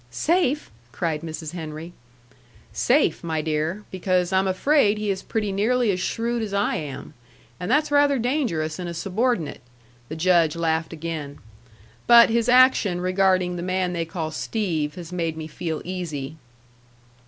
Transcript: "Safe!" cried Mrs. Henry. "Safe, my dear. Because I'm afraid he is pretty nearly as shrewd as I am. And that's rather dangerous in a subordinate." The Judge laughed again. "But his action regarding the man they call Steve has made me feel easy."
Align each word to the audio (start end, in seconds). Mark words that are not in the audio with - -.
"Safe!" 0.09 0.71
cried 0.91 1.21
Mrs. 1.21 1.51
Henry. 1.51 1.93
"Safe, 2.73 3.23
my 3.23 3.39
dear. 3.39 3.83
Because 3.91 4.33
I'm 4.33 4.47
afraid 4.47 4.97
he 4.97 5.11
is 5.11 5.21
pretty 5.21 5.51
nearly 5.51 5.91
as 5.91 5.99
shrewd 5.99 6.41
as 6.41 6.55
I 6.55 6.73
am. 6.77 7.13
And 7.59 7.69
that's 7.69 7.91
rather 7.91 8.17
dangerous 8.17 8.79
in 8.79 8.87
a 8.87 8.95
subordinate." 8.95 9.61
The 10.09 10.15
Judge 10.15 10.55
laughed 10.55 10.91
again. 10.91 11.37
"But 12.07 12.31
his 12.31 12.49
action 12.49 12.99
regarding 12.99 13.57
the 13.57 13.61
man 13.61 13.93
they 13.93 14.05
call 14.05 14.31
Steve 14.31 14.95
has 14.95 15.11
made 15.13 15.37
me 15.37 15.45
feel 15.45 15.83
easy." 15.85 16.35